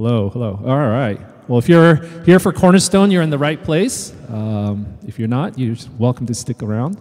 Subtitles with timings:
[0.00, 0.60] Hello, hello.
[0.64, 1.18] All right.
[1.48, 4.14] Well, if you're here for Cornerstone, you're in the right place.
[4.28, 7.00] Um, if you're not, you're welcome to stick around.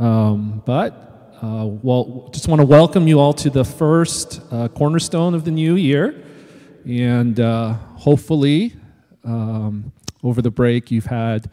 [0.00, 5.34] Um, but, uh, well, just want to welcome you all to the first uh, Cornerstone
[5.34, 6.24] of the new year.
[6.84, 8.74] And uh, hopefully,
[9.22, 9.92] um,
[10.24, 11.48] over the break, you've had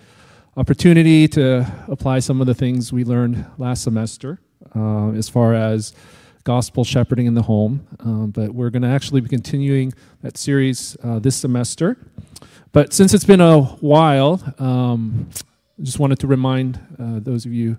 [0.58, 4.40] opportunity to apply some of the things we learned last semester
[4.76, 5.94] uh, as far as
[6.44, 7.88] gospel shepherding in the home.
[8.00, 11.98] Um, but we're going to actually be continuing that series uh, this semester.
[12.72, 15.30] But since it's been a while, um,
[15.80, 17.78] I just wanted to remind uh, those of you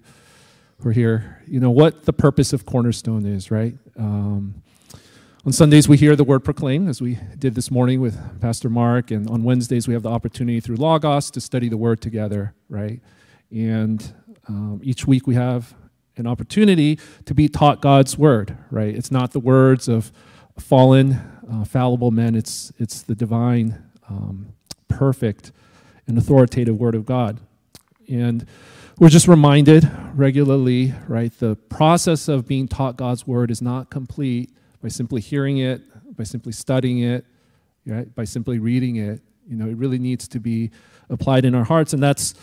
[0.80, 3.74] who are here, you know, what the purpose of Cornerstone is, right?
[3.96, 4.62] Um,
[5.44, 9.10] on Sundays, we hear the word proclaimed, as we did this morning with Pastor Mark.
[9.10, 13.00] And on Wednesdays, we have the opportunity through Logos to study the word together, right?
[13.50, 14.14] And
[14.48, 15.74] um, each week, we have
[16.16, 18.94] an opportunity to be taught God's word, right?
[18.94, 20.12] It's not the words of
[20.58, 24.52] fallen, uh, fallible men, it's, it's the divine, um,
[24.88, 25.52] perfect,
[26.06, 27.40] and authoritative word of God.
[28.08, 28.46] And
[28.98, 31.36] we're just reminded regularly, right?
[31.38, 34.50] The process of being taught God's word is not complete
[34.82, 35.80] by simply hearing it,
[36.16, 37.24] by simply studying it,
[37.86, 38.14] right?
[38.14, 39.22] By simply reading it.
[39.48, 40.70] You know, it really needs to be
[41.08, 41.92] applied in our hearts.
[41.92, 42.34] And that's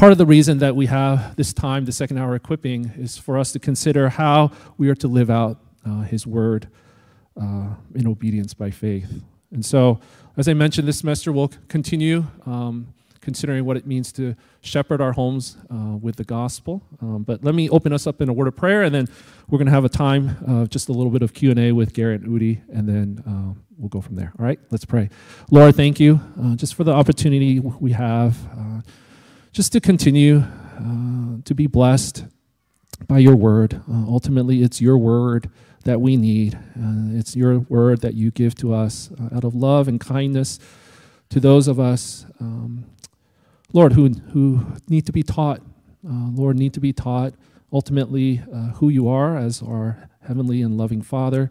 [0.00, 3.36] part of the reason that we have this time, the second hour equipping, is for
[3.36, 6.68] us to consider how we are to live out uh, His word
[7.38, 9.22] uh, in obedience by faith.
[9.52, 10.00] And so,
[10.38, 15.12] as I mentioned, this semester we'll continue um, considering what it means to shepherd our
[15.12, 16.80] homes uh, with the gospel.
[17.02, 19.06] Um, but let me open us up in a word of prayer, and then
[19.50, 21.72] we're going to have a time of just a little bit of Q and A
[21.72, 24.32] with Garrett and Udi, and then uh, we'll go from there.
[24.38, 25.10] All right, let's pray.
[25.50, 28.80] Lord, thank you uh, just for the opportunity we have uh,
[29.52, 30.44] just to continue
[30.78, 32.24] uh, to be blessed
[33.08, 33.80] by your word.
[33.90, 35.50] Uh, ultimately, it's your word
[35.84, 36.54] that we need.
[36.54, 40.58] Uh, it's your word that you give to us uh, out of love and kindness
[41.30, 42.84] to those of us, um,
[43.72, 45.60] Lord, who, who need to be taught.
[46.06, 47.34] Uh, Lord, need to be taught
[47.72, 51.50] ultimately uh, who you are as our heavenly and loving Father.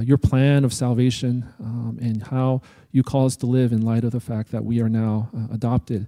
[0.00, 4.10] your plan of salvation um, and how you call us to live in light of
[4.10, 6.06] the fact that we are now adopted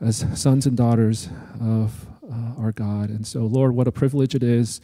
[0.00, 1.28] as sons and daughters
[1.60, 3.10] of uh, our God.
[3.10, 4.80] And so, Lord, what a privilege it is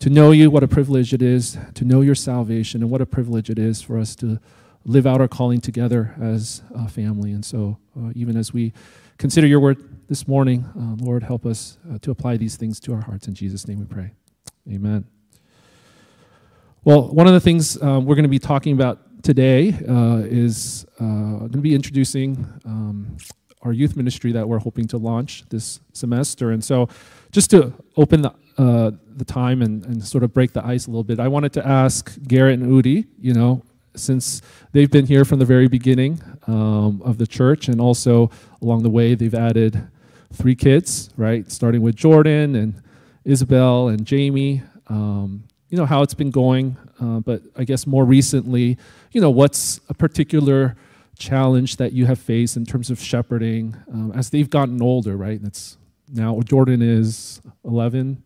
[0.00, 3.06] to know you, what a privilege it is to know your salvation, and what a
[3.06, 4.38] privilege it is for us to
[4.84, 7.32] live out our calling together as a family.
[7.32, 8.72] And so, uh, even as we
[9.18, 9.78] consider your word
[10.08, 13.28] this morning, uh, Lord, help us uh, to apply these things to our hearts.
[13.28, 14.12] In Jesus' name we pray.
[14.70, 15.06] Amen.
[16.84, 20.84] Well, one of the things um, we're going to be talking about today uh, is
[21.00, 23.16] uh, going to be introducing um,
[23.64, 26.50] our youth ministry that we're hoping to launch this semester.
[26.50, 26.88] And so,
[27.32, 30.90] just to open the, uh, the time and, and sort of break the ice a
[30.90, 33.62] little bit, I wanted to ask Garrett and Udi, you know,
[33.96, 34.42] since
[34.72, 38.30] they've been here from the very beginning um, of the church, and also
[38.60, 39.88] along the way, they've added
[40.32, 41.50] three kids, right?
[41.50, 42.82] Starting with Jordan and
[43.24, 44.62] Isabel and Jamie.
[44.88, 48.78] Um, you know, how it's been going, uh, but I guess more recently,
[49.10, 50.76] you know, what's a particular
[51.18, 55.42] challenge that you have faced in terms of shepherding um, as they've gotten older, right?
[55.42, 55.76] That's
[56.12, 58.22] now Jordan is 11,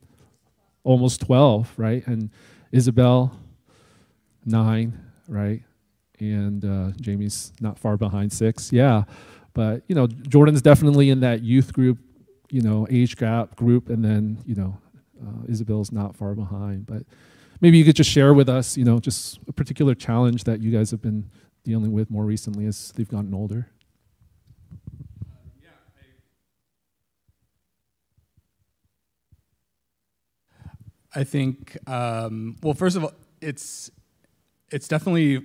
[0.84, 2.06] almost 12, right?
[2.06, 2.30] And
[2.72, 3.32] Isabel,
[4.44, 5.62] nine, right?
[6.18, 8.72] And uh, Jamie's not far behind, six.
[8.72, 9.04] Yeah.
[9.54, 11.98] But, you know, Jordan's definitely in that youth group,
[12.50, 13.88] you know, age gap group.
[13.88, 14.78] And then, you know,
[15.20, 16.86] uh, Isabel's not far behind.
[16.86, 17.02] But
[17.60, 20.70] maybe you could just share with us, you know, just a particular challenge that you
[20.70, 21.30] guys have been
[21.64, 23.68] dealing with more recently as they've gotten older?
[31.14, 33.90] I think, um, well, first of all, it's
[34.70, 35.42] it's definitely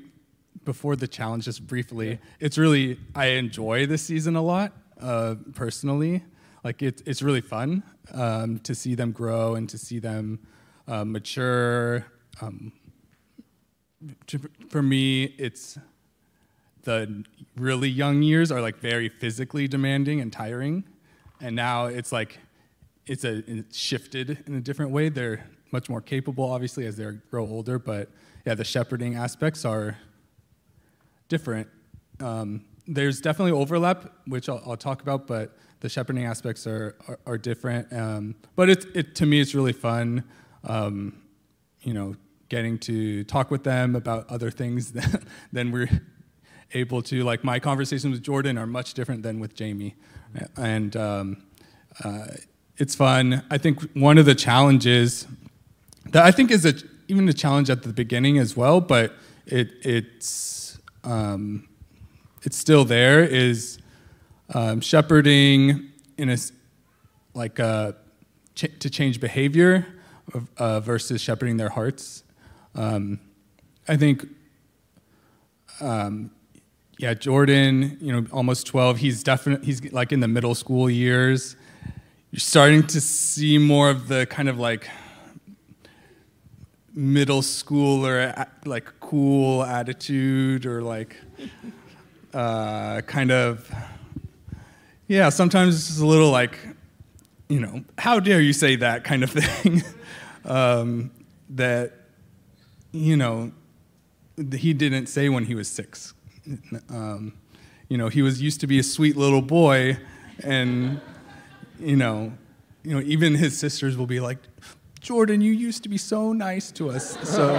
[0.66, 1.46] before the challenge.
[1.46, 2.18] Just briefly, yeah.
[2.40, 6.24] it's really I enjoy this season a lot uh, personally.
[6.64, 10.40] Like it's it's really fun um, to see them grow and to see them
[10.88, 12.06] uh, mature.
[12.42, 12.74] Um,
[14.70, 15.78] for me, it's
[16.84, 17.24] the
[17.56, 20.84] really young years are like very physically demanding and tiring,
[21.42, 22.40] and now it's like
[23.06, 25.10] it's a it's shifted in a different way.
[25.10, 27.80] They're much more capable, obviously, as they grow older.
[27.80, 28.10] But
[28.46, 29.98] yeah, the shepherding aspects are
[31.30, 31.68] different.
[32.20, 37.20] Um, there's definitely overlap, which I'll, I'll, talk about, but the shepherding aspects are are,
[37.26, 37.92] are different.
[37.92, 40.24] Um, but it, it to me, it's really fun.
[40.64, 41.22] Um,
[41.82, 42.16] you know,
[42.50, 45.90] getting to talk with them about other things than, than we're
[46.74, 49.96] able to like my conversations with Jordan are much different than with Jamie,
[50.58, 51.44] and um,
[52.04, 52.28] uh,
[52.78, 53.44] it's fun.
[53.50, 55.28] I think one of the challenges
[56.08, 56.74] that I think is a,
[57.08, 59.14] even a challenge at the beginning as well, but
[59.46, 61.68] it it's um,
[62.44, 63.80] it's still there is
[64.54, 66.38] um, shepherding in a
[67.34, 67.94] like uh,
[68.56, 69.86] ch- to change behavior
[70.58, 72.24] uh, versus shepherding their hearts.
[72.76, 73.20] Um,
[73.88, 74.26] I think,
[75.82, 76.32] um,
[76.98, 78.98] yeah, Jordan, you know, almost 12.
[78.98, 81.56] He's definitely he's like in the middle school years.
[82.32, 84.90] You're starting to see more of the kind of like
[86.96, 91.18] middle schooler like cool attitude or like
[92.34, 93.72] uh, kind of
[95.08, 96.58] yeah sometimes it's a little like
[97.50, 99.82] you know how dare you say that kind of thing
[100.46, 101.12] um,
[101.50, 101.94] that
[102.92, 103.52] you know
[104.56, 106.13] he didn't say when he was six
[106.90, 107.34] um,
[107.90, 109.98] you know he was used to be a sweet little boy
[110.44, 111.00] and
[111.80, 112.34] you know
[112.84, 114.38] you know even his sisters will be like
[115.04, 117.18] Jordan, you used to be so nice to us.
[117.28, 117.54] So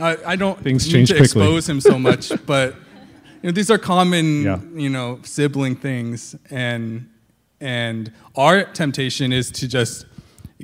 [0.00, 1.42] I, I, don't Things need to quickly.
[1.42, 2.74] expose him so much, but
[3.40, 4.58] you know, these are common, Yeah.
[4.74, 7.08] you know, sibling things, and
[7.60, 10.06] and our temptation is to just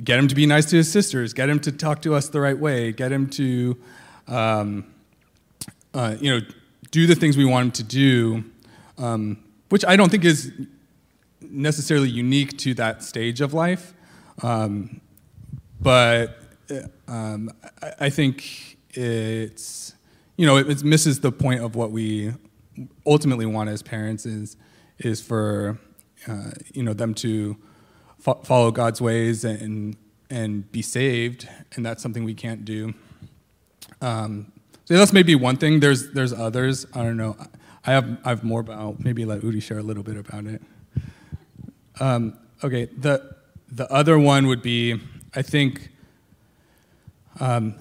[0.03, 2.41] get him to be nice to his sisters, get him to talk to us the
[2.41, 3.77] right way, get him to,
[4.27, 4.83] um,
[5.93, 6.45] uh, you know,
[6.91, 8.43] do the things we want him to do,
[8.97, 9.37] um,
[9.69, 10.51] which I don't think is
[11.41, 13.93] necessarily unique to that stage of life.
[14.43, 15.01] Um,
[15.79, 16.37] but
[16.69, 17.51] uh, um,
[17.81, 19.93] I, I think it's
[20.37, 22.33] you know it, it misses the point of what we
[23.05, 24.57] ultimately want as parents is
[24.99, 25.79] is for
[26.27, 27.57] uh, you know them to
[28.19, 29.95] fo- follow God's ways and
[30.29, 32.93] and be saved, and that's something we can't do.
[34.01, 34.51] Um,
[34.91, 35.79] so that's maybe one thing.
[35.79, 36.85] There's there's others.
[36.93, 37.37] I don't know.
[37.85, 40.61] I have I have more about maybe let Udi share a little bit about it.
[42.01, 43.37] Um, okay, the
[43.71, 44.99] the other one would be
[45.33, 45.91] I think
[47.39, 47.75] um,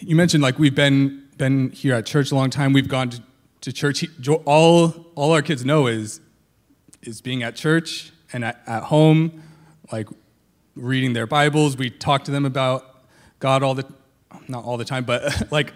[0.00, 2.74] you mentioned like we've been been here at church a long time.
[2.74, 3.22] We've gone to,
[3.62, 4.04] to church.
[4.44, 6.20] All all our kids know is
[7.00, 9.42] is being at church and at, at home,
[9.90, 10.06] like
[10.76, 11.78] reading their Bibles.
[11.78, 13.06] We talk to them about
[13.38, 13.86] God all the
[14.48, 15.72] not all the time, but like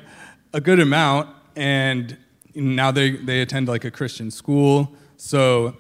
[0.56, 1.29] a good amount.
[1.55, 2.17] And
[2.55, 5.76] now they they attend like a Christian school, so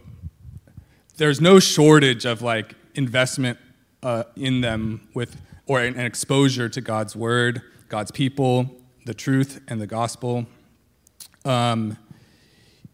[1.16, 3.58] there's no shortage of like investment
[4.02, 8.70] uh, in them with or an, exposure to God's word, God's people,
[9.06, 10.46] the truth, and the gospel.
[11.44, 11.96] Um,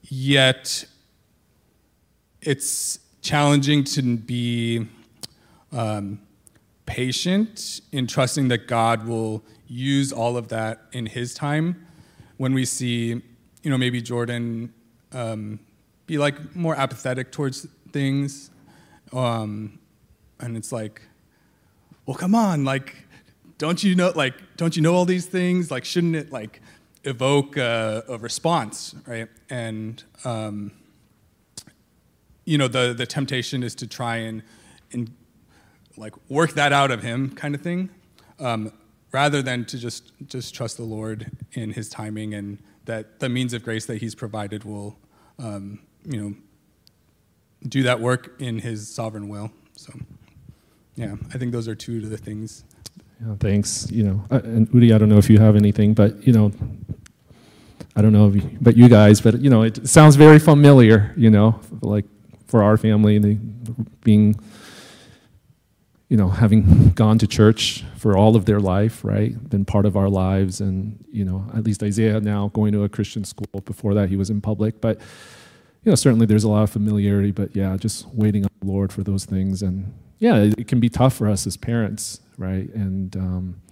[0.02, 0.84] yet,
[2.40, 4.86] it's challenging to be
[5.72, 6.20] um,
[6.86, 11.86] patient in trusting that God will use all of that in His time.
[12.36, 13.22] When we see,
[13.62, 14.72] you know, maybe Jordan
[15.12, 15.60] um,
[16.06, 18.50] be like more apathetic towards things,
[19.12, 19.78] um,
[20.40, 21.02] and it's like,
[22.06, 22.96] well, come on, like,
[23.58, 25.70] don't you know, like, don't you know all these things?
[25.70, 26.60] Like, shouldn't it like
[27.04, 29.28] evoke a, a response, right?
[29.48, 30.72] And um,
[32.44, 34.42] you know, the the temptation is to try and
[34.92, 35.12] and
[35.96, 37.90] like work that out of him, kind of thing,
[38.40, 38.72] um,
[39.12, 43.52] rather than to just just trust the Lord in His timing and that the means
[43.52, 44.98] of grace that He's provided will,
[45.38, 46.34] um, you know,
[47.68, 49.52] do that work in His sovereign will.
[49.76, 49.92] So,
[50.96, 52.64] yeah, I think those are two of the things.
[53.20, 53.90] Yeah, thanks.
[53.90, 56.52] You know, uh, and Udi, I don't know if you have anything, but you know,
[57.94, 61.12] I don't know, you, but you guys, but you know, it sounds very familiar.
[61.16, 62.04] You know, like
[62.46, 63.18] for our family,
[64.02, 64.38] being,
[66.12, 69.96] you know, having gone to church for all of their life, right, been part of
[69.96, 73.62] our lives, and you know, at least Isaiah now going to a Christian school.
[73.64, 75.00] Before that, he was in public, but
[75.82, 77.30] you know, certainly there's a lot of familiarity.
[77.30, 80.90] But yeah, just waiting on the Lord for those things, and yeah, it, can be
[80.90, 82.68] tough for us as parents, right?
[82.74, 83.62] And um,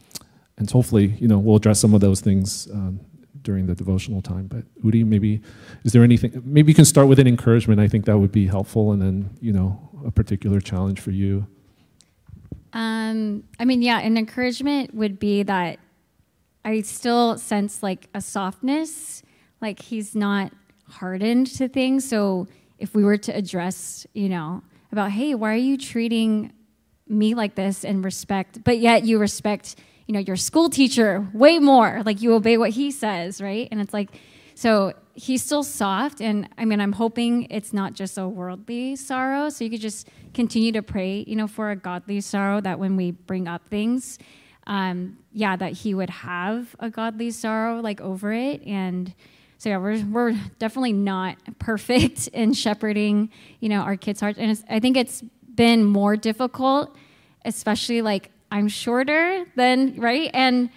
[0.57, 3.01] and hopefully, you know, we'll address some of those things um,
[3.43, 4.47] during the devotional time.
[4.47, 5.43] But Udi, maybe
[5.85, 6.41] is there anything?
[6.43, 7.81] Maybe you can start with an encouragement.
[7.83, 11.47] I think that would be helpful, and then you know, a particular challenge for you.
[12.73, 15.79] Um, I mean, yeah, an encouragement would be that
[16.65, 19.23] I still sense like a softness,
[19.61, 20.53] like he's not
[20.89, 22.09] hardened to things.
[22.09, 22.49] So
[22.79, 24.63] if we were to address, you know,
[24.93, 26.53] about, hey, why are you treating
[27.09, 31.59] me like this and respect, but yet you respect, you know, your school teacher way
[31.59, 33.69] more, like you obey what he says, right?
[33.71, 34.11] And it's like,
[34.55, 36.21] so he's still soft.
[36.21, 39.49] And I mean, I'm hoping it's not just a worldly sorrow.
[39.49, 42.97] So you could just continue to pray, you know, for a godly sorrow that when
[42.97, 44.19] we bring up things,
[44.67, 48.63] um, yeah, that he would have a godly sorrow like over it.
[48.65, 49.13] And
[49.59, 54.39] so yeah, we're, we're definitely not perfect in shepherding, you know, our kids' hearts.
[54.39, 55.23] And I think it's
[55.55, 56.97] been more difficult,
[57.45, 60.31] especially like I'm shorter than, right?
[60.33, 60.71] And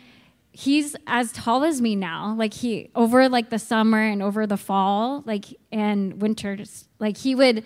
[0.54, 2.36] he's as tall as me now.
[2.38, 6.58] Like he over like the summer and over the fall, like and winter,
[7.00, 7.66] like he would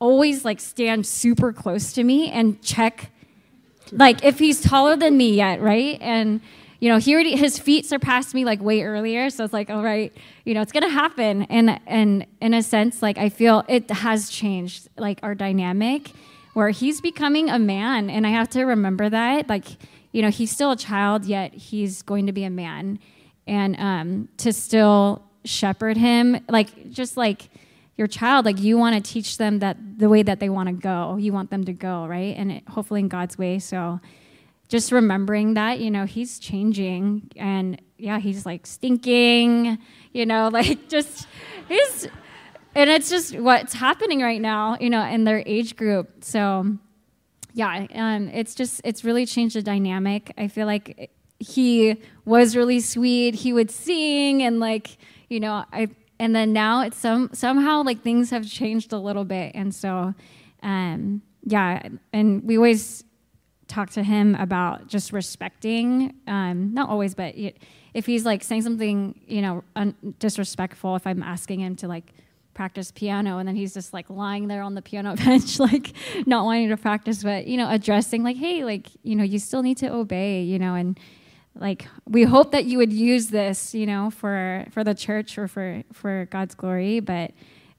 [0.00, 3.10] always like stand super close to me and check
[3.92, 5.96] like if he's taller than me yet, right?
[6.00, 6.40] And
[6.80, 9.82] you know, he already his feet surpassed me like way earlier, so it's like, all
[9.82, 10.12] right,
[10.44, 11.44] you know, it's gonna happen.
[11.44, 16.10] And and in a sense, like I feel it has changed like our dynamic
[16.54, 19.48] where he's becoming a man and I have to remember that.
[19.48, 19.66] Like,
[20.14, 23.00] you know, he's still a child, yet he's going to be a man.
[23.48, 27.50] And um, to still shepherd him, like just like
[27.96, 30.72] your child, like you want to teach them that the way that they want to
[30.72, 31.16] go.
[31.16, 32.36] You want them to go, right?
[32.36, 33.58] And it, hopefully in God's way.
[33.58, 33.98] So
[34.68, 39.78] just remembering that, you know, he's changing and yeah, he's like stinking,
[40.12, 41.26] you know, like just
[41.66, 42.06] he's
[42.76, 46.22] and it's just what's happening right now, you know, in their age group.
[46.22, 46.78] So
[47.54, 50.32] yeah, um, it's just it's really changed the dynamic.
[50.36, 53.34] I feel like he was really sweet.
[53.34, 58.02] He would sing and like, you know, I and then now it's some somehow like
[58.02, 60.14] things have changed a little bit and so
[60.62, 63.04] um, yeah and we always
[63.66, 67.34] talk to him about just respecting um, not always but
[67.94, 72.12] if he's like saying something you know un- disrespectful if i'm asking him to like
[72.54, 75.92] practice piano and then he's just like lying there on the piano bench like
[76.26, 79.62] not wanting to practice but you know addressing like hey like you know you still
[79.62, 80.98] need to obey you know and
[81.54, 85.48] like we hope that you would use this you know for for the church or
[85.48, 87.00] for for god's glory.
[87.00, 87.32] But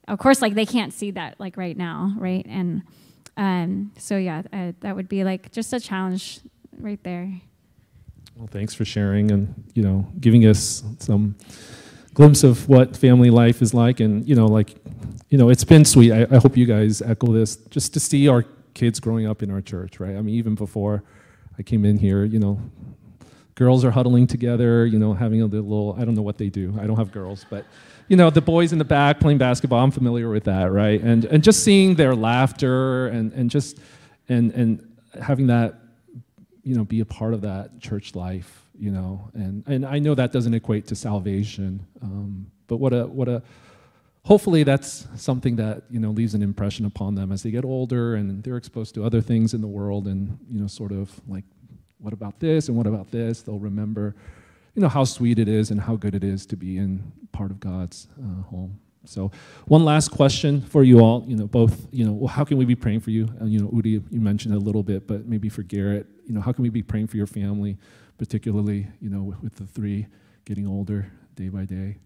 [0.08, 2.44] of course like they can't see that like right now right?
[2.48, 2.82] And
[3.36, 6.40] um so yeah uh, that would be like just a challenge
[6.78, 7.40] right there.
[8.36, 11.36] Well thanks for sharing and you know giving us some
[12.16, 14.74] glimpse of what family life is like and you know like
[15.28, 18.26] you know it's been sweet I, I hope you guys echo this just to see
[18.28, 18.44] our
[18.74, 21.02] kids growing up in our church right i mean even before
[21.58, 22.58] i came in here you know
[23.56, 26.78] girls are huddling together, you know, having a little, I don't know what they do.
[26.80, 27.64] I don't have girls, but,
[28.06, 31.00] you know, the boys in the back playing basketball, I'm familiar with that, right?
[31.00, 33.78] And, and just seeing their laughter and, and just,
[34.28, 35.74] and, and having that,
[36.62, 40.14] you know, be a part of that church life, you know, and, and I know
[40.14, 43.42] that doesn't equate to salvation, um, but what a, what a,
[44.24, 48.16] hopefully that's something that you know leaves an impression upon them as they get older
[48.16, 51.44] and they're exposed to other things in the world and you know sort of like
[51.98, 53.42] what about this and what about this?
[53.42, 54.14] They'll remember,
[54.74, 57.50] you know, how sweet it is and how good it is to be in part
[57.50, 58.78] of God's uh, home.
[59.04, 59.30] So,
[59.66, 61.24] one last question for you all.
[61.28, 61.86] You know, both.
[61.92, 63.28] You know, well, how can we be praying for you?
[63.40, 66.40] Uh, you know, Udi, you mentioned a little bit, but maybe for Garrett, you know,
[66.40, 67.76] how can we be praying for your family,
[68.18, 70.06] particularly, you know, with, with the three
[70.44, 71.96] getting older day by day?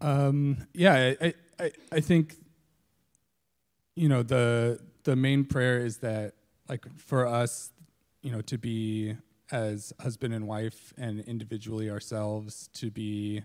[0.00, 2.36] Um, yeah, I, I, I think,
[3.96, 6.34] you know, the the main prayer is that
[6.68, 7.70] like for us,
[8.22, 9.16] you know, to be
[9.52, 13.42] as husband and wife and individually ourselves to be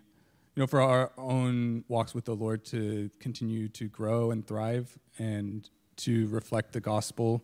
[0.55, 4.97] you know for our own walks with the Lord to continue to grow and thrive
[5.17, 7.43] and to reflect the gospel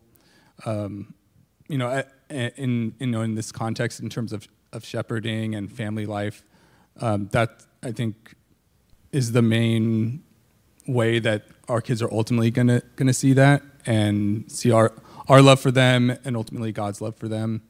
[0.64, 1.14] um,
[1.68, 6.06] you know in you know in this context in terms of of shepherding and family
[6.06, 6.44] life
[7.00, 8.34] um, that I think
[9.12, 10.22] is the main
[10.86, 14.92] way that our kids are ultimately gonna gonna see that and see our
[15.28, 17.62] our love for them and ultimately God's love for them.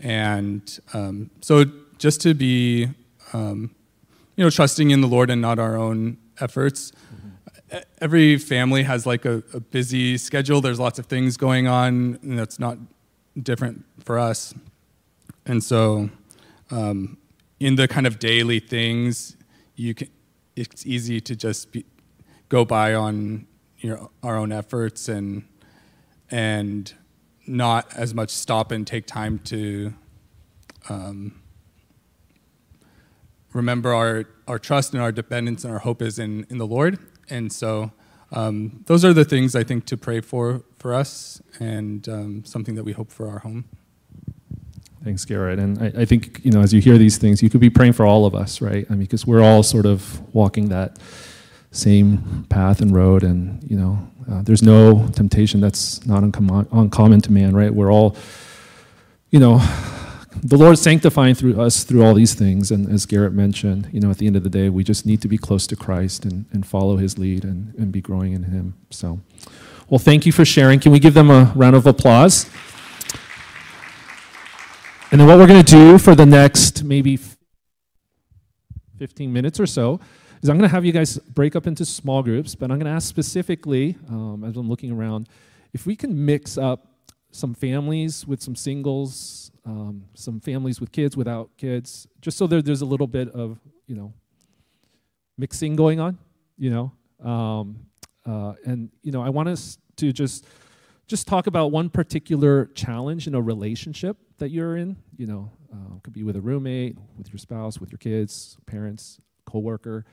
[0.00, 1.64] And um, so
[1.98, 2.88] just to be,
[3.32, 3.74] um,
[4.36, 6.92] you know, trusting in the Lord and not our own efforts.
[6.92, 7.27] Mm-hmm.
[8.00, 10.60] Every family has like a, a, busy schedule.
[10.60, 12.78] There's lots of things going on, and that's not
[13.42, 14.54] different for us.
[15.44, 16.08] And so,
[16.70, 17.18] um,
[17.60, 19.36] in the kind of daily things,
[19.76, 20.08] you can.
[20.56, 21.84] It's easy to just be,
[22.48, 23.46] go by on
[23.78, 25.44] your, our own efforts and
[26.30, 26.92] and
[27.46, 29.94] not as much stop and take time to
[30.88, 31.40] um,
[33.52, 36.98] remember our, our trust and our dependence and our hope is in, in the Lord.
[37.30, 37.92] And so
[38.32, 42.74] um, those are the things I think to pray for for us and um, something
[42.74, 43.64] that we hope for our home.
[45.04, 45.58] Thanks, Garrett.
[45.58, 47.92] And I, I, think, you know, as you hear these things, you could be praying
[47.92, 48.84] for all of us, right?
[48.88, 50.98] I mean, because we're all sort of walking that
[51.70, 57.20] same path and road, and, you know, uh, there's no temptation that's not uncom- uncommon
[57.22, 57.72] to man, right?
[57.72, 58.16] We're all,
[59.30, 59.58] you know,
[60.42, 62.70] the Lord sanctifying through us through all these things.
[62.70, 65.20] And as Garrett mentioned, you know, at the end of the day, we just need
[65.22, 68.44] to be close to Christ and, and follow his lead and, and be growing in
[68.44, 68.74] him.
[68.90, 69.20] So,
[69.88, 70.80] well, thank you for sharing.
[70.80, 72.50] Can we give them a round of applause?
[75.10, 77.18] And then what we're going to do for the next maybe
[78.98, 80.00] 15 minutes or so
[80.42, 82.90] is I'm going to have you guys break up into small groups, but I'm going
[82.90, 85.28] to ask specifically, um, as I'm looking around,
[85.72, 86.86] if we can mix up
[87.30, 92.62] some families with some singles, um, some families with kids without kids, just so there,
[92.62, 94.14] there's a little bit of you know
[95.36, 96.16] mixing going on,
[96.56, 96.92] you know.
[97.22, 97.80] Um,
[98.24, 100.46] uh, and you know, I want us to just
[101.06, 104.96] just talk about one particular challenge in a relationship that you're in.
[105.18, 109.20] You know, uh, could be with a roommate, with your spouse, with your kids, parents,
[109.44, 110.06] coworker,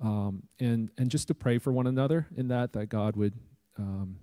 [0.00, 3.34] um, and and just to pray for one another in that that God would.
[3.76, 4.18] Um,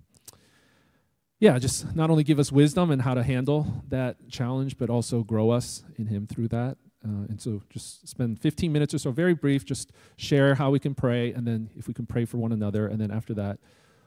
[1.40, 5.22] yeah, just not only give us wisdom and how to handle that challenge, but also
[5.22, 6.78] grow us in Him through that.
[7.04, 10.80] Uh, and so just spend 15 minutes or so, very brief, just share how we
[10.80, 13.58] can pray, and then if we can pray for one another, and then after that,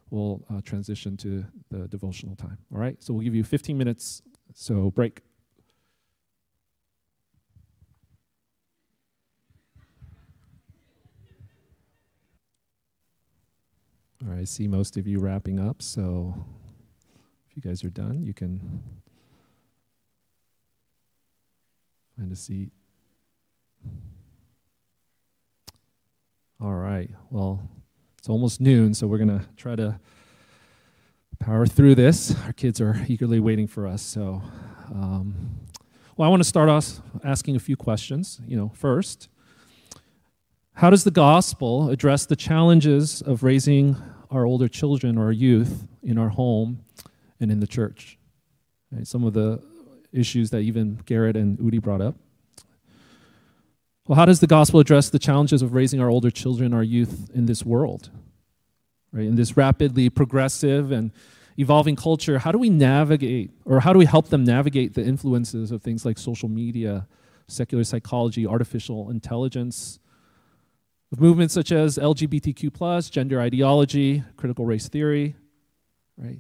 [0.10, 2.58] we'll uh, transition to the devotional time.
[2.74, 3.02] All right?
[3.02, 4.22] So we'll give you 15 minutes,
[4.54, 5.22] so break.
[14.22, 16.46] All right, I see most of you wrapping up, so
[17.52, 18.82] if you guys are done, you can
[22.18, 22.72] find a seat.
[26.62, 27.10] All right.
[27.30, 27.60] Well,
[28.18, 30.00] it's almost noon, so we're going to try to
[31.40, 32.34] power through this.
[32.46, 34.02] Our kids are eagerly waiting for us.
[34.02, 34.42] So,
[34.90, 35.60] um,
[36.16, 38.40] well, I want to start off asking a few questions.
[38.48, 39.28] You know, first,
[40.76, 43.98] how does the gospel address the challenges of raising
[44.30, 46.86] our older children or our youth in our home
[47.42, 48.18] and in the church?
[49.04, 49.62] Some of the
[50.14, 52.16] issues that even Garrett and Udi brought up.
[54.08, 57.30] Well, how does the gospel address the challenges of raising our older children, our youth
[57.34, 58.10] in this world?
[59.14, 59.26] Right?
[59.26, 61.12] In this rapidly progressive and
[61.58, 65.72] evolving culture, how do we navigate or how do we help them navigate the influences
[65.72, 67.08] of things like social media,
[67.48, 70.00] secular psychology, artificial intelligence,
[71.18, 75.36] movements such as LGBTQ, gender ideology, critical race theory,
[76.18, 76.40] right?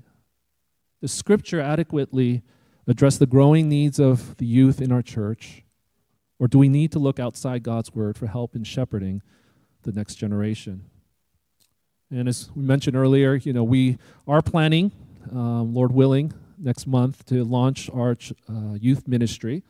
[1.01, 2.43] Does scripture adequately
[2.87, 5.63] address the growing needs of the youth in our church?
[6.39, 9.21] Or do we need to look outside God's word for help in shepherding
[9.81, 10.85] the next generation?
[12.11, 13.97] And as we mentioned earlier, you know, we
[14.27, 14.91] are planning,
[15.31, 18.15] um, Lord willing, next month to launch our
[18.47, 19.63] uh, youth ministry.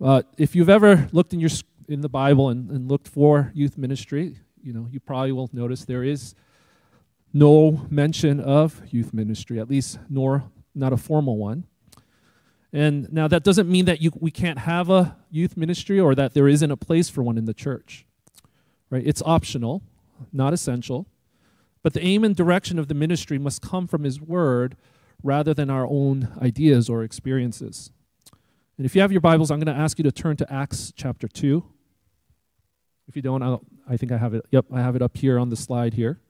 [0.00, 1.50] Uh, if you've ever looked in your
[1.88, 5.84] in the Bible and, and looked for youth ministry, you know, you probably will notice
[5.84, 6.34] there is
[7.32, 11.64] no mention of youth ministry, at least nor not a formal one.
[12.72, 16.34] And now that doesn't mean that you, we can't have a youth ministry or that
[16.34, 18.06] there isn't a place for one in the church.
[18.90, 19.02] Right?
[19.06, 19.82] It's optional,
[20.32, 21.06] not essential.
[21.82, 24.76] But the aim and direction of the ministry must come from his word
[25.22, 27.90] rather than our own ideas or experiences.
[28.76, 30.92] And if you have your Bibles, I'm going to ask you to turn to Acts
[30.94, 31.64] chapter 2.
[33.08, 34.44] If you don't, I'll, i think I have it.
[34.50, 36.20] Yep, I have it up here on the slide here.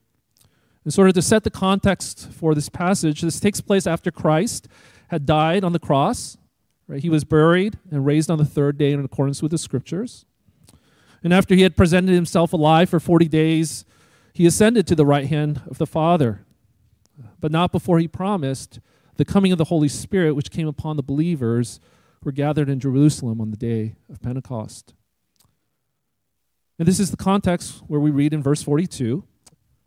[0.87, 4.69] And sort of to set the context for this passage, this takes place after Christ
[5.09, 6.37] had died on the cross.
[6.87, 7.03] Right?
[7.03, 10.27] He was buried and raised on the third day in accordance with the scriptures.
[11.25, 13.85] And after he had presented himself alive for 40 days,
[14.33, 16.47] he ascended to the right hand of the Father,
[17.41, 18.79] but not before he promised
[19.17, 21.81] the coming of the Holy Spirit, which came upon the believers
[22.21, 24.95] who were gathered in Jerusalem on the day of Pentecost.
[26.79, 29.25] And this is the context where we read in verse 42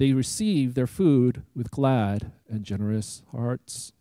[0.00, 3.92] they received their food with glad and generous hearts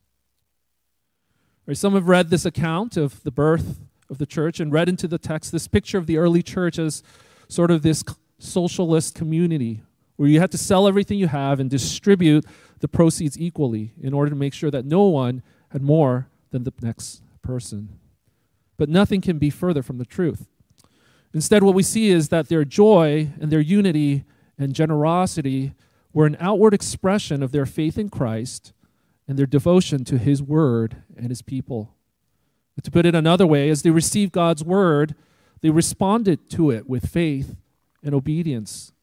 [1.70, 5.08] Right, some have read this account of the birth of the church and read into
[5.08, 7.04] the text this picture of the early church as
[7.48, 8.04] sort of this
[8.40, 9.84] socialist community
[10.16, 12.44] where you had to sell everything you have and distribute
[12.80, 16.74] the proceeds equally in order to make sure that no one had more than the
[16.82, 18.00] next person.
[18.76, 20.48] But nothing can be further from the truth.
[21.36, 24.24] Instead, what we see is that their joy and their unity
[24.58, 25.76] and generosity
[26.14, 28.74] were an outward expression of their faith in Christ
[29.28, 31.96] and their devotion to His Word and His people.
[32.76, 35.16] But to put it another way, as they received God's Word,
[35.62, 37.56] they responded to it with faith
[38.04, 38.94] and obedience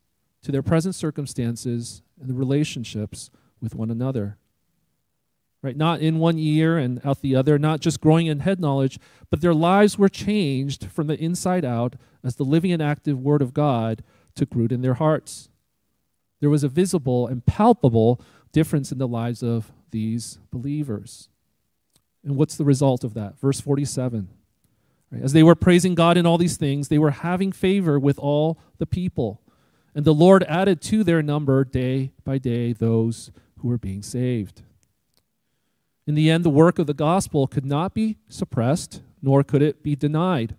[0.43, 4.39] to their present circumstances and the relationships with one another.
[5.63, 5.77] Right?
[5.77, 8.99] Not in one ear and out the other, not just growing in head knowledge,
[9.31, 13.43] but their lives were changed from the inside out as the living and active Word
[13.43, 14.03] of God
[14.35, 15.49] took root in their hearts.
[16.47, 18.21] There was a visible and palpable
[18.53, 21.29] difference in the lives of these believers.
[22.23, 23.37] And what's the result of that?
[23.41, 24.29] Verse 47.
[25.21, 28.61] As they were praising God in all these things, they were having favor with all
[28.79, 29.43] the people.
[29.93, 34.63] And the Lord added to their number day by day those who were being saved.
[36.07, 39.83] In the end, the work of the gospel could not be suppressed, nor could it
[39.83, 40.55] be denied.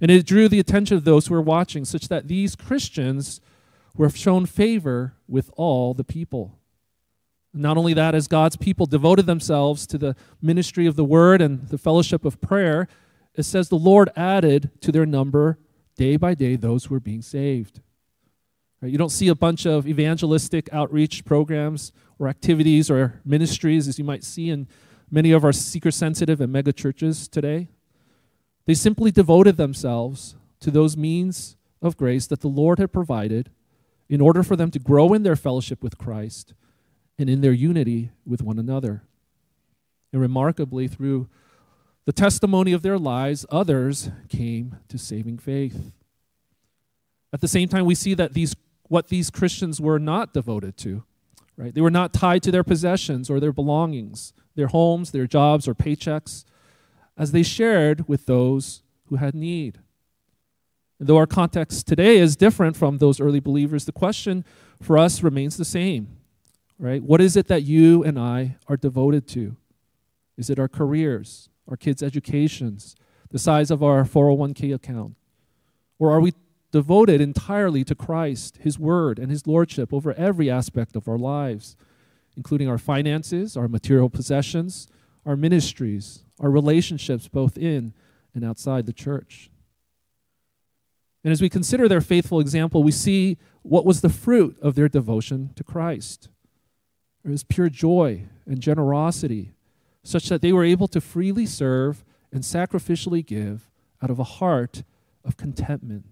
[0.00, 3.42] And it drew the attention of those who were watching, such that these Christians
[3.98, 6.58] were shown favor with all the people.
[7.52, 11.68] Not only that, as God's people devoted themselves to the ministry of the word and
[11.68, 12.86] the fellowship of prayer,
[13.34, 15.58] it says the Lord added to their number
[15.96, 17.80] day by day those who were being saved.
[18.80, 18.92] Right?
[18.92, 24.04] You don't see a bunch of evangelistic outreach programs or activities or ministries as you
[24.04, 24.68] might see in
[25.10, 27.68] many of our seeker sensitive and mega churches today.
[28.66, 33.50] They simply devoted themselves to those means of grace that the Lord had provided
[34.08, 36.54] in order for them to grow in their fellowship with Christ
[37.18, 39.02] and in their unity with one another.
[40.12, 41.28] And remarkably, through
[42.06, 45.92] the testimony of their lives, others came to saving faith.
[47.32, 51.04] At the same time, we see that these, what these Christians were not devoted to,
[51.58, 51.74] right?
[51.74, 55.74] They were not tied to their possessions or their belongings, their homes, their jobs, or
[55.74, 56.44] paychecks
[57.18, 59.80] as they shared with those who had need.
[61.00, 64.44] Though our context today is different from those early believers, the question
[64.82, 66.16] for us remains the same,
[66.78, 67.02] right?
[67.02, 69.56] What is it that you and I are devoted to?
[70.36, 72.96] Is it our careers, our kids' educations,
[73.30, 75.14] the size of our 401k account?
[76.00, 76.32] Or are we
[76.72, 81.76] devoted entirely to Christ, His Word, and His Lordship over every aspect of our lives,
[82.36, 84.88] including our finances, our material possessions,
[85.24, 87.92] our ministries, our relationships both in
[88.34, 89.50] and outside the church.
[91.28, 94.88] And as we consider their faithful example, we see what was the fruit of their
[94.88, 96.30] devotion to Christ.
[97.22, 99.52] It was pure joy and generosity,
[100.02, 103.68] such that they were able to freely serve and sacrificially give
[104.02, 104.84] out of a heart
[105.22, 106.06] of contentment,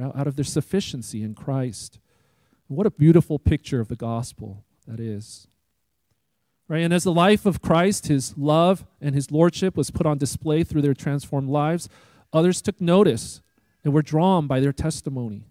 [0.00, 1.98] out of their sufficiency in Christ.
[2.68, 5.48] What a beautiful picture of the gospel that is.
[6.66, 6.82] Right?
[6.82, 10.64] And as the life of Christ, his love and his lordship was put on display
[10.64, 11.90] through their transformed lives,
[12.32, 13.42] others took notice
[13.86, 15.44] and were drawn by their testimony.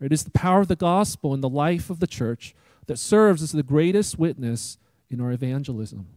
[0.00, 2.56] It is the power of the gospel in the life of the church
[2.88, 6.08] that serves as the greatest witness in our evangelism.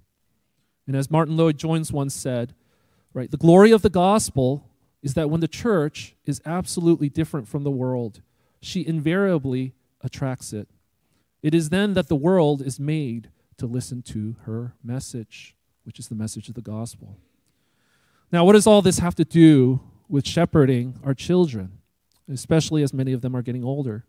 [0.88, 2.56] And as Martyn Lloyd-Jones once said,
[3.14, 4.68] right, the glory of the gospel
[5.04, 8.22] is that when the church is absolutely different from the world,
[8.60, 10.68] she invariably attracts it.
[11.44, 16.08] It is then that the world is made to listen to her message, which is
[16.08, 17.20] the message of the gospel.
[18.32, 21.80] Now, what does all this have to do with shepherding our children,
[22.32, 24.06] especially as many of them are getting older?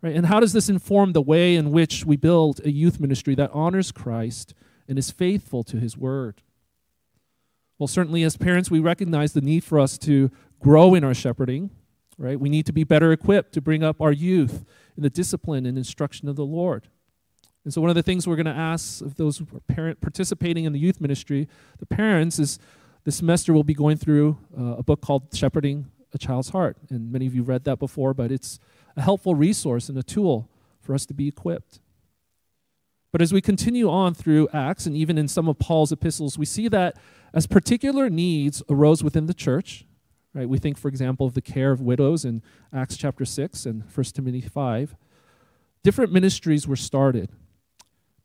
[0.00, 0.14] Right?
[0.14, 3.50] And how does this inform the way in which we build a youth ministry that
[3.52, 4.54] honors Christ
[4.88, 6.42] and is faithful to his word?
[7.78, 11.70] Well, certainly as parents, we recognize the need for us to grow in our shepherding,
[12.16, 12.38] right?
[12.38, 14.64] We need to be better equipped to bring up our youth
[14.96, 16.88] in the discipline and instruction of the Lord.
[17.64, 20.72] And so, one of the things we're going to ask of those parent participating in
[20.72, 22.58] the youth ministry, the parents, is
[23.08, 26.76] this semester we'll be going through uh, a book called Shepherding a Child's Heart.
[26.90, 28.60] And many of you read that before, but it's
[28.98, 30.50] a helpful resource and a tool
[30.82, 31.80] for us to be equipped.
[33.10, 36.44] But as we continue on through Acts and even in some of Paul's epistles, we
[36.44, 36.98] see that
[37.32, 39.86] as particular needs arose within the church,
[40.34, 40.46] right?
[40.46, 42.42] We think, for example, of the care of widows in
[42.74, 44.94] Acts chapter 6 and 1 Timothy 5.
[45.82, 47.30] Different ministries were started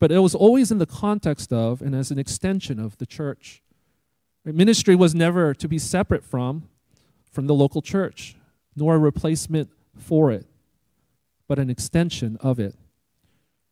[0.04, 3.62] but it was always in the context of and as an extension of the church.
[4.45, 6.67] Ministry was never to be separate from
[7.32, 8.36] from the local church,
[8.75, 10.45] nor a replacement for it,
[11.47, 12.75] but an extension of it.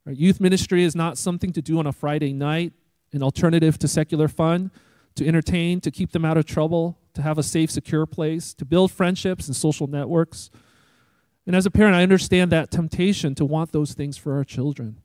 [0.07, 2.73] Youth ministry is not something to do on a Friday night,
[3.13, 4.71] an alternative to secular fun,
[5.15, 8.65] to entertain, to keep them out of trouble, to have a safe, secure place, to
[8.65, 10.49] build friendships and social networks.
[11.45, 14.97] And as a parent, I understand that temptation to want those things for our children.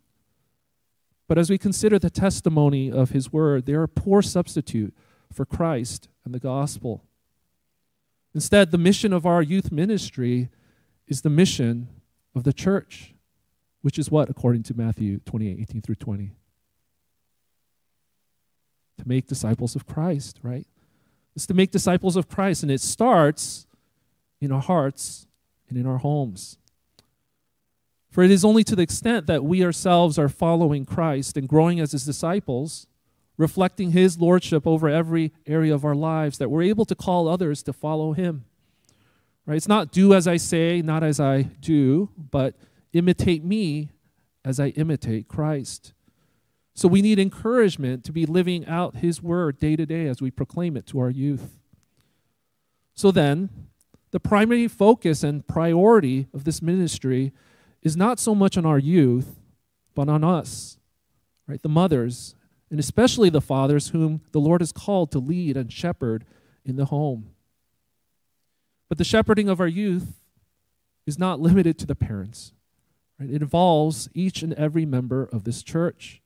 [1.28, 4.94] But as we consider the testimony of his word, they are a poor substitute
[5.36, 7.04] for Christ and the gospel.
[8.34, 10.48] Instead, the mission of our youth ministry
[11.06, 11.88] is the mission
[12.34, 13.14] of the church,
[13.82, 16.32] which is what, according to Matthew 28 18 through 20?
[18.98, 20.66] To make disciples of Christ, right?
[21.34, 23.66] It's to make disciples of Christ, and it starts
[24.40, 25.26] in our hearts
[25.68, 26.56] and in our homes.
[28.10, 31.78] For it is only to the extent that we ourselves are following Christ and growing
[31.78, 32.86] as his disciples,
[33.36, 37.62] reflecting his lordship over every area of our lives, that we're able to call others
[37.62, 38.44] to follow him.
[39.44, 39.56] Right?
[39.56, 42.54] It's not do as I say, not as I do, but
[42.92, 43.90] imitate me
[44.44, 45.92] as I imitate Christ.
[46.74, 50.30] So we need encouragement to be living out His word day to day as we
[50.30, 51.58] proclaim it to our youth.
[52.94, 53.48] So then,
[54.10, 57.32] the primary focus and priority of this ministry
[57.82, 59.40] is not so much on our youth,
[59.94, 60.78] but on us,
[61.46, 61.62] right?
[61.62, 62.34] The mothers,
[62.70, 66.24] and especially the fathers whom the Lord has called to lead and shepherd
[66.64, 67.30] in the home.
[68.88, 70.20] But the shepherding of our youth
[71.06, 72.52] is not limited to the parents.
[73.18, 73.30] Right?
[73.30, 76.20] It involves each and every member of this church.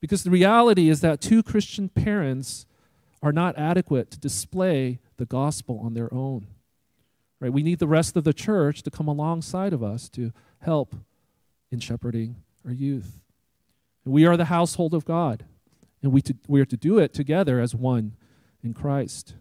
[0.00, 2.64] Because the reality is that two Christian parents
[3.22, 6.46] are not adequate to display the gospel on their own.
[7.38, 7.52] Right?
[7.52, 10.94] We need the rest of the church to come alongside of us to help
[11.70, 13.20] in shepherding our youth.
[14.04, 15.44] We are the household of God,
[16.02, 18.16] and we, to, we are to do it together as one
[18.62, 19.34] in Christ.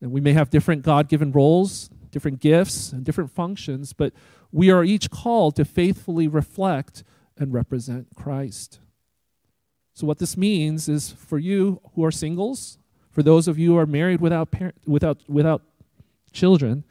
[0.00, 4.12] And we may have different God given roles, different gifts, and different functions, but
[4.52, 7.04] we are each called to faithfully reflect
[7.36, 8.80] and represent Christ.
[9.94, 12.78] So, what this means is for you who are singles,
[13.10, 15.62] for those of you who are married without, parent, without, without
[16.32, 16.84] children,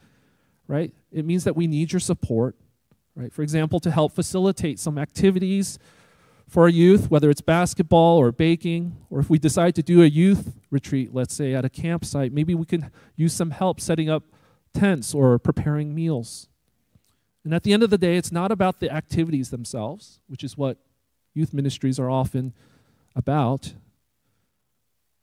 [0.66, 0.92] right?
[1.10, 2.54] It means that we need your support,
[3.14, 3.32] right?
[3.32, 5.78] For example, to help facilitate some activities
[6.48, 10.06] for our youth, whether it's basketball or baking, or if we decide to do a
[10.06, 14.22] youth retreat, let's say at a campsite, maybe we can use some help setting up
[14.72, 16.48] tents or preparing meals.
[17.44, 20.56] And at the end of the day, it's not about the activities themselves, which is
[20.56, 20.78] what
[21.34, 22.54] youth ministries are often
[23.14, 23.74] about.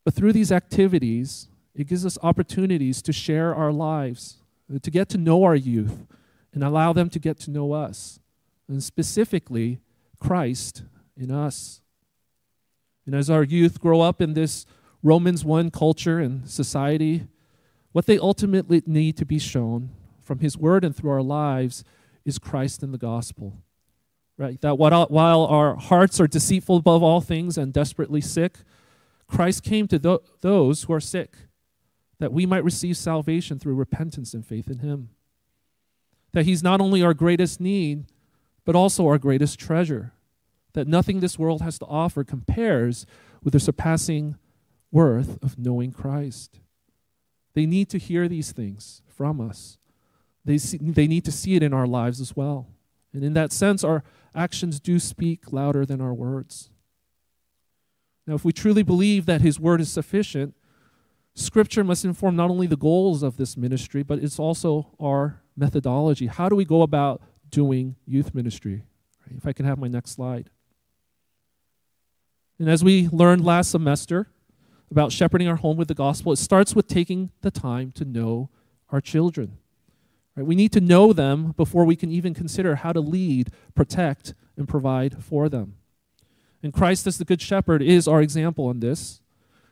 [0.03, 4.37] But through these activities, it gives us opportunities to share our lives,
[4.73, 6.05] uh, to get to know our youth,
[6.53, 8.19] and allow them to get to know us,
[8.67, 9.79] and specifically
[10.19, 10.83] Christ
[11.17, 11.81] in us.
[13.05, 14.65] And as our youth grow up in this
[15.03, 17.27] Romans 1 culture and society,
[17.91, 21.83] what they ultimately need to be shown from His Word and through our lives
[22.25, 23.61] is Christ and the gospel.
[24.37, 24.59] Right?
[24.61, 28.57] That while our hearts are deceitful above all things and desperately sick,
[29.27, 31.35] Christ came to those who are sick,
[32.19, 35.09] that we might receive salvation through repentance and faith in Him.
[36.33, 38.05] That He's not only our greatest need,
[38.65, 40.11] but also our greatest treasure
[40.75, 43.05] that nothing this world has to offer compares
[43.43, 44.35] with the surpassing
[44.91, 46.59] worth of knowing Christ.
[47.53, 49.77] They need to hear these things from us.
[50.43, 52.67] They, see, they need to see it in our lives as well.
[53.13, 54.03] And in that sense, our
[54.35, 56.69] actions do speak louder than our words.
[58.27, 60.53] Now, if we truly believe that His Word is sufficient,
[61.33, 66.27] Scripture must inform not only the goals of this ministry, but it's also our methodology.
[66.27, 68.83] How do we go about doing youth ministry?
[69.35, 70.49] If I can have my next slide.
[72.59, 74.27] And as we learned last semester
[74.89, 78.49] about shepherding our home with the gospel, it starts with taking the time to know
[78.89, 79.57] our children.
[80.35, 80.45] Right?
[80.45, 84.67] We need to know them before we can even consider how to lead, protect, and
[84.67, 85.75] provide for them.
[86.63, 89.21] And Christ, as the Good Shepherd, is our example in this.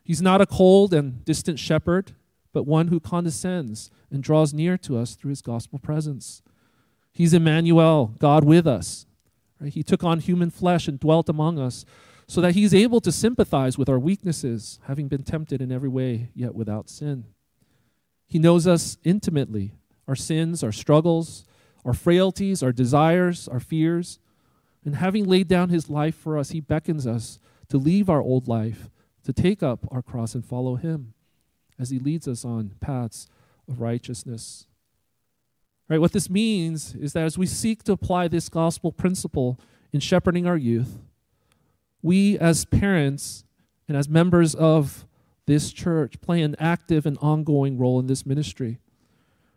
[0.03, 2.11] He's not a cold and distant shepherd,
[2.51, 6.41] but one who condescends and draws near to us through his gospel presence.
[7.11, 9.05] He's Emmanuel, God with us.
[9.59, 9.73] Right?
[9.73, 11.85] He took on human flesh and dwelt among us
[12.33, 16.31] so that he's able to sympathize with our weaknesses, having been tempted in every way,
[16.33, 17.25] yet without sin.
[18.25, 19.75] He knows us intimately
[20.07, 21.45] our sins, our struggles,
[21.85, 24.17] our frailties, our desires, our fears.
[24.83, 27.37] And having laid down his life for us, he beckons us
[27.69, 28.89] to leave our old life,
[29.25, 31.13] to take up our cross and follow him
[31.77, 33.27] as he leads us on paths
[33.69, 34.65] of righteousness.
[35.87, 39.59] Right, what this means is that as we seek to apply this gospel principle
[39.91, 40.97] in shepherding our youth,
[42.03, 43.45] we as parents
[43.87, 45.07] and as members of
[45.45, 48.79] this church play an active and ongoing role in this ministry.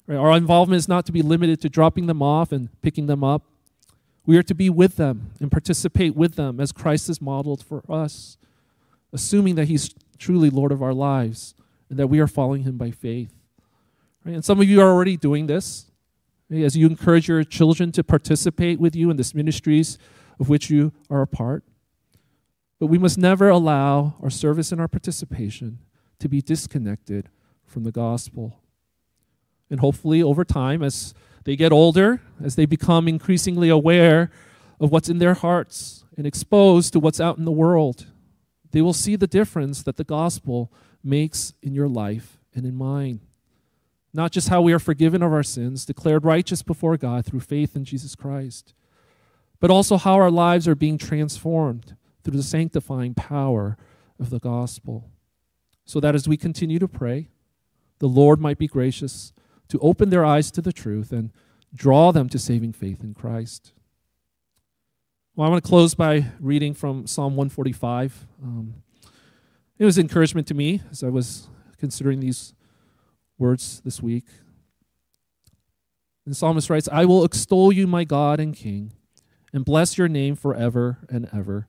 [0.07, 0.17] Right?
[0.17, 3.43] Our involvement is not to be limited to dropping them off and picking them up.
[4.25, 7.83] We are to be with them and participate with them as Christ is modeled for
[7.91, 8.39] us,
[9.13, 11.55] assuming that He's truly Lord of our lives
[11.91, 13.33] and that we are following Him by faith.
[14.25, 14.35] Right?
[14.35, 15.91] And some of you are already doing this.
[16.51, 19.99] As you encourage your children to participate with you in these ministries
[20.39, 21.65] of which you are a part.
[22.79, 25.79] But we must never allow our service and our participation
[26.19, 27.29] to be disconnected
[27.65, 28.61] from the gospel.
[29.71, 34.31] And hopefully, over time, as they get older, as they become increasingly aware
[34.79, 38.07] of what's in their hearts and exposed to what's out in the world,
[38.73, 43.21] they will see the difference that the gospel makes in your life and in mine.
[44.13, 47.77] Not just how we are forgiven of our sins, declared righteous before God through faith
[47.77, 48.75] in Jesus Christ,
[49.61, 53.77] but also how our lives are being transformed through the sanctifying power
[54.19, 55.09] of the gospel.
[55.85, 57.29] So that as we continue to pray,
[58.01, 59.33] the Lord might be gracious
[59.69, 61.31] to open their eyes to the truth and
[61.73, 63.73] draw them to saving faith in Christ.
[65.37, 68.27] Well, I want to close by reading from Psalm 145.
[68.43, 68.75] Um,
[69.79, 72.55] it was encouragement to me as I was considering these
[73.39, 74.25] words this week.
[76.27, 78.95] The psalmist writes, I will extol you, my God and King,
[79.53, 81.69] and bless your name forever and ever.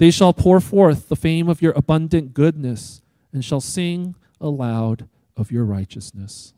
[0.00, 3.02] They shall pour forth the fame of your abundant goodness,
[3.34, 6.54] and shall sing aloud of your righteousness.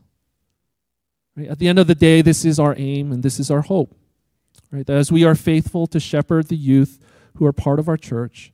[1.37, 1.49] Right?
[1.49, 3.97] At the end of the day, this is our aim and this is our hope.
[4.71, 4.87] Right?
[4.87, 7.01] That as we are faithful to shepherd the youth
[7.35, 8.53] who are part of our church,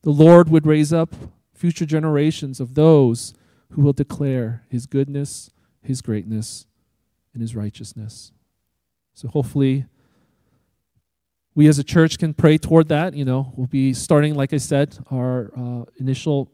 [0.00, 1.14] the Lord would raise up
[1.52, 3.34] future generations of those
[3.72, 5.50] who will declare his goodness,
[5.82, 6.64] his greatness,
[7.34, 8.32] and his righteousness.
[9.12, 9.84] So hopefully,
[11.54, 13.14] we as a church can pray toward that.
[13.14, 16.50] You know, we'll be starting, like I said, our uh, initial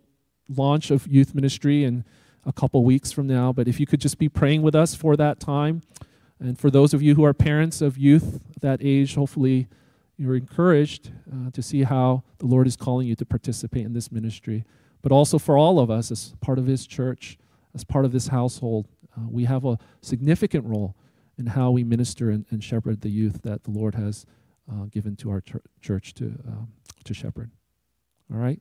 [0.48, 2.04] launch of youth ministry in
[2.44, 3.52] a couple weeks from now.
[3.52, 5.82] But if you could just be praying with us for that time,
[6.40, 9.68] and for those of you who are parents of youth that age, hopefully
[10.16, 14.10] you're encouraged uh, to see how the Lord is calling you to participate in this
[14.10, 14.64] ministry.
[15.02, 17.38] But also for all of us as part of His church,
[17.74, 20.96] as part of this household, uh, we have a significant role
[21.36, 24.26] in how we minister and, and shepherd the youth that the Lord has
[24.70, 26.68] uh, given to our ch- church to, um,
[27.04, 27.50] to shepherd.
[28.32, 28.60] All right?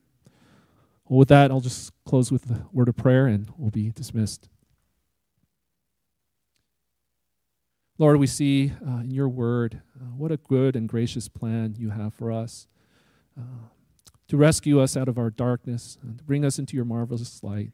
[1.06, 4.48] Well, with that, I'll just close with the word of prayer and we'll be dismissed.
[7.98, 11.90] Lord, we see uh, in your word uh, what a good and gracious plan you
[11.90, 12.68] have for us
[13.36, 13.68] uh,
[14.28, 17.72] to rescue us out of our darkness, and to bring us into your marvelous light,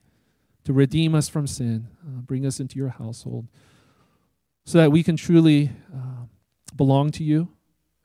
[0.63, 3.49] to redeem us from sin, uh, bring us into your household,
[4.65, 6.27] so that we can truly uh,
[6.77, 7.49] belong to you,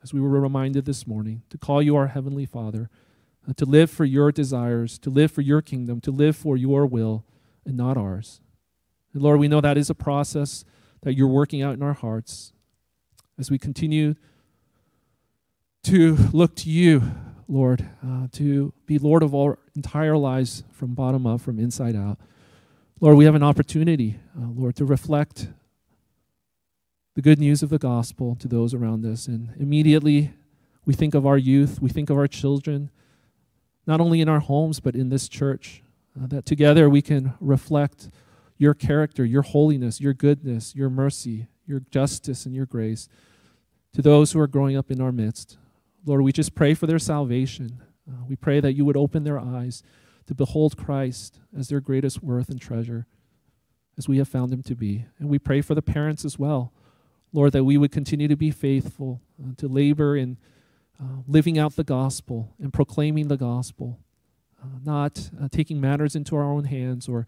[0.02, 2.90] as we were reminded this morning, to call you our Heavenly Father,
[3.48, 6.86] uh, to live for your desires, to live for your kingdom, to live for your
[6.86, 7.26] will
[7.66, 8.42] and not ours.
[9.14, 10.64] And Lord, we know that is a process
[11.02, 12.54] that you're working out in our hearts
[13.38, 14.16] as we continue
[15.84, 17.02] to look to you,
[17.48, 22.20] Lord, uh, to be Lord of our entire lives from bottom up, from inside out.
[23.00, 25.48] Lord, we have an opportunity, uh, Lord, to reflect
[27.20, 29.28] the good news of the gospel to those around us.
[29.28, 30.32] And immediately
[30.86, 32.92] we think of our youth, we think of our children,
[33.86, 35.84] not only in our homes, but in this church,
[36.18, 38.10] uh, that together we can reflect
[38.58, 43.10] your character, your holiness, your goodness, your mercy, your justice, and your grace
[43.92, 45.58] to those who are growing up in our midst.
[46.06, 47.84] Lord, we just pray for their salvation.
[48.10, 49.84] Uh, we pray that you would open their eyes
[50.28, 53.08] to behold Christ as their greatest worth and treasure,
[53.98, 55.04] as we have found him to be.
[55.20, 56.72] And we pray for the parents as well.
[57.32, 60.38] Lord, that we would continue to be faithful, uh, to labor in
[61.00, 64.00] uh, living out the gospel and proclaiming the gospel,
[64.62, 67.28] uh, not uh, taking matters into our own hands or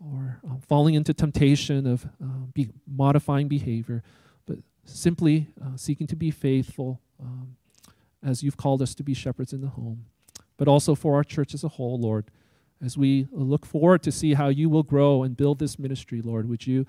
[0.00, 4.02] or um, falling into temptation of uh, be modifying behavior,
[4.44, 7.56] but simply seeking to be faithful um,
[8.22, 10.06] as you've called us to be shepherds in the home.
[10.56, 12.26] But also for our church as a whole, Lord,
[12.84, 16.48] as we look forward to see how you will grow and build this ministry, Lord,
[16.48, 16.86] would you,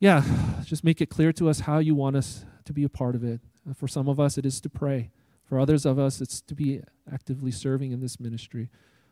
[0.00, 0.24] yeah,
[0.64, 3.22] just make it clear to us how you want us to be a part of
[3.22, 3.40] it.
[3.68, 5.10] Uh, for some of us, it is to pray.
[5.44, 6.80] For others of us, it's to be
[7.12, 8.70] actively serving in this ministry.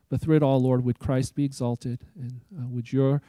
[0.08, 3.20] But through it all, Lord, would Christ be exalted and uh, would your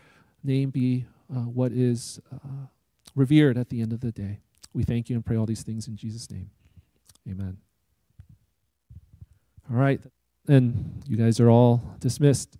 [0.43, 2.67] name be uh, what is uh,
[3.13, 4.39] revered at the end of the day.
[4.73, 6.49] We thank you and pray all these things in Jesus' name.
[7.29, 7.57] Amen.
[9.69, 9.99] All right.
[10.47, 12.57] And you guys are all dismissed.